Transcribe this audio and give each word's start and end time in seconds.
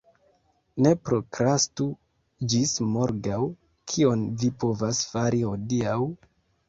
Ne 0.85 0.93
prokrastu 1.09 1.85
ĝis 2.53 2.73
morgaŭ, 2.95 3.39
kion 3.93 4.25
vi 4.41 4.51
povas 4.65 5.03
fari 5.15 5.43
hodiaŭ. 5.51 6.01